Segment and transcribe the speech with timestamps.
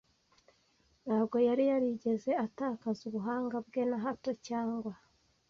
[1.05, 4.93] ntabwo yari yarigeze atakaza ubuhanga bwe na hato cyangwa